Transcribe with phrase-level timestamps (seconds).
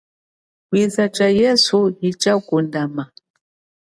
[0.67, 3.03] Kwiza tsha yesu hitshakundama.